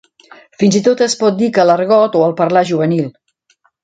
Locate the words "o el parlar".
2.21-2.65